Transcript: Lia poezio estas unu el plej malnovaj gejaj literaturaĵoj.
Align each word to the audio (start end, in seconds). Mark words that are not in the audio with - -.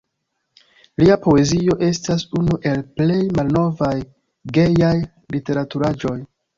Lia 1.03 1.17
poezio 1.25 1.75
estas 1.89 2.25
unu 2.41 2.59
el 2.73 2.83
plej 2.97 3.21
malnovaj 3.39 3.93
gejaj 4.59 4.95
literaturaĵoj. 5.39 6.21